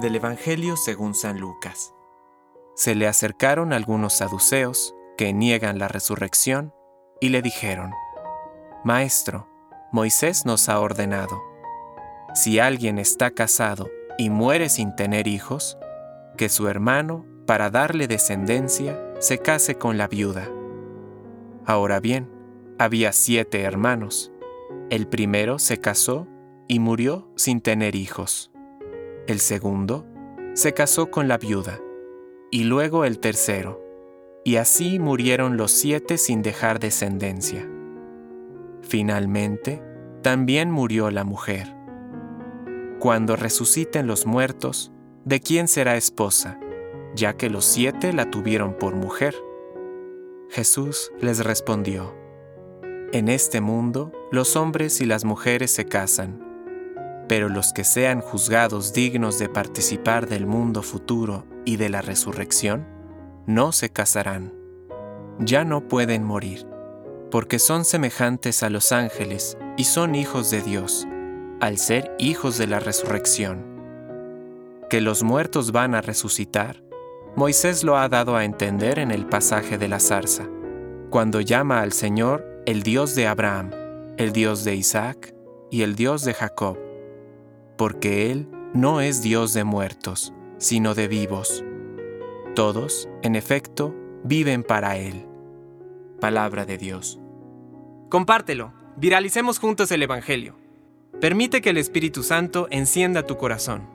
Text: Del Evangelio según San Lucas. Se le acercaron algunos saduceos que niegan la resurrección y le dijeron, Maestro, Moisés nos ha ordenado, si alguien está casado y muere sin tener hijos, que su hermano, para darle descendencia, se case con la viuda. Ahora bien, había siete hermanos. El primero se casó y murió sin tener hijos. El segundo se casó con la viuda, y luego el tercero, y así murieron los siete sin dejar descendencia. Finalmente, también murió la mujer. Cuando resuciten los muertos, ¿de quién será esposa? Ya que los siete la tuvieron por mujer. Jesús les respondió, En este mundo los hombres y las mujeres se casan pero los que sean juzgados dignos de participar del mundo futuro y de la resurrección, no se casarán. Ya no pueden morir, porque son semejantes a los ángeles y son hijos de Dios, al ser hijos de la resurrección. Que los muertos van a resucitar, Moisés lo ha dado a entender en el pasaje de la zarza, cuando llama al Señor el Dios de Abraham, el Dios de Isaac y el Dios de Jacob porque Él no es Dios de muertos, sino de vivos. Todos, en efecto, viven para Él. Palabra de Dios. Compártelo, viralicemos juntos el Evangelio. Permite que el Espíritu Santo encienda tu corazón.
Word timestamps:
Del 0.00 0.16
Evangelio 0.16 0.78
según 0.78 1.14
San 1.14 1.38
Lucas. 1.38 1.92
Se 2.74 2.94
le 2.94 3.06
acercaron 3.06 3.74
algunos 3.74 4.14
saduceos 4.14 4.94
que 5.18 5.34
niegan 5.34 5.78
la 5.78 5.88
resurrección 5.88 6.72
y 7.20 7.28
le 7.28 7.42
dijeron, 7.42 7.92
Maestro, 8.82 9.46
Moisés 9.92 10.46
nos 10.46 10.70
ha 10.70 10.80
ordenado, 10.80 11.42
si 12.34 12.60
alguien 12.60 12.98
está 12.98 13.32
casado 13.32 13.90
y 14.16 14.30
muere 14.30 14.70
sin 14.70 14.96
tener 14.96 15.28
hijos, 15.28 15.76
que 16.38 16.48
su 16.48 16.68
hermano, 16.68 17.26
para 17.46 17.68
darle 17.68 18.06
descendencia, 18.06 18.98
se 19.18 19.38
case 19.38 19.74
con 19.74 19.98
la 19.98 20.08
viuda. 20.08 20.48
Ahora 21.66 22.00
bien, 22.00 22.30
había 22.78 23.12
siete 23.12 23.60
hermanos. 23.62 24.32
El 24.88 25.06
primero 25.08 25.58
se 25.58 25.78
casó 25.78 26.26
y 26.68 26.78
murió 26.78 27.30
sin 27.36 27.60
tener 27.60 27.96
hijos. 27.96 28.50
El 29.30 29.38
segundo 29.38 30.04
se 30.54 30.74
casó 30.74 31.12
con 31.12 31.28
la 31.28 31.38
viuda, 31.38 31.78
y 32.50 32.64
luego 32.64 33.04
el 33.04 33.20
tercero, 33.20 33.80
y 34.44 34.56
así 34.56 34.98
murieron 34.98 35.56
los 35.56 35.70
siete 35.70 36.18
sin 36.18 36.42
dejar 36.42 36.80
descendencia. 36.80 37.70
Finalmente, 38.82 39.84
también 40.20 40.72
murió 40.72 41.12
la 41.12 41.22
mujer. 41.22 41.72
Cuando 42.98 43.36
resuciten 43.36 44.08
los 44.08 44.26
muertos, 44.26 44.90
¿de 45.24 45.38
quién 45.38 45.68
será 45.68 45.96
esposa? 45.96 46.58
Ya 47.14 47.36
que 47.36 47.50
los 47.50 47.64
siete 47.64 48.12
la 48.12 48.32
tuvieron 48.32 48.76
por 48.76 48.96
mujer. 48.96 49.36
Jesús 50.48 51.12
les 51.20 51.44
respondió, 51.44 52.16
En 53.12 53.28
este 53.28 53.60
mundo 53.60 54.10
los 54.32 54.56
hombres 54.56 55.00
y 55.00 55.06
las 55.06 55.24
mujeres 55.24 55.70
se 55.70 55.84
casan 55.84 56.49
pero 57.30 57.48
los 57.48 57.72
que 57.72 57.84
sean 57.84 58.20
juzgados 58.20 58.92
dignos 58.92 59.38
de 59.38 59.48
participar 59.48 60.26
del 60.26 60.46
mundo 60.46 60.82
futuro 60.82 61.46
y 61.64 61.76
de 61.76 61.88
la 61.88 62.02
resurrección, 62.02 62.88
no 63.46 63.70
se 63.70 63.88
casarán. 63.88 64.52
Ya 65.38 65.62
no 65.62 65.86
pueden 65.86 66.24
morir, 66.24 66.66
porque 67.30 67.60
son 67.60 67.84
semejantes 67.84 68.64
a 68.64 68.68
los 68.68 68.90
ángeles 68.90 69.56
y 69.76 69.84
son 69.84 70.16
hijos 70.16 70.50
de 70.50 70.60
Dios, 70.60 71.06
al 71.60 71.78
ser 71.78 72.12
hijos 72.18 72.58
de 72.58 72.66
la 72.66 72.80
resurrección. 72.80 73.64
Que 74.90 75.00
los 75.00 75.22
muertos 75.22 75.70
van 75.70 75.94
a 75.94 76.00
resucitar, 76.00 76.82
Moisés 77.36 77.84
lo 77.84 77.96
ha 77.96 78.08
dado 78.08 78.34
a 78.34 78.44
entender 78.44 78.98
en 78.98 79.12
el 79.12 79.24
pasaje 79.24 79.78
de 79.78 79.86
la 79.86 80.00
zarza, 80.00 80.48
cuando 81.10 81.40
llama 81.40 81.80
al 81.80 81.92
Señor 81.92 82.44
el 82.66 82.82
Dios 82.82 83.14
de 83.14 83.28
Abraham, 83.28 83.70
el 84.16 84.32
Dios 84.32 84.64
de 84.64 84.74
Isaac 84.74 85.32
y 85.70 85.82
el 85.82 85.94
Dios 85.94 86.24
de 86.24 86.34
Jacob 86.34 86.89
porque 87.80 88.30
Él 88.30 88.46
no 88.74 89.00
es 89.00 89.22
Dios 89.22 89.54
de 89.54 89.64
muertos, 89.64 90.34
sino 90.58 90.94
de 90.94 91.08
vivos. 91.08 91.64
Todos, 92.54 93.08
en 93.22 93.36
efecto, 93.36 93.96
viven 94.22 94.64
para 94.64 94.98
Él. 94.98 95.26
Palabra 96.20 96.66
de 96.66 96.76
Dios. 96.76 97.18
Compártelo, 98.10 98.74
viralicemos 98.98 99.58
juntos 99.58 99.90
el 99.92 100.02
Evangelio. 100.02 100.58
Permite 101.22 101.62
que 101.62 101.70
el 101.70 101.78
Espíritu 101.78 102.22
Santo 102.22 102.68
encienda 102.70 103.26
tu 103.26 103.38
corazón. 103.38 103.88